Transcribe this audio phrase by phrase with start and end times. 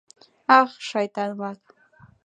[0.59, 1.61] Ах, шайтан-влак!..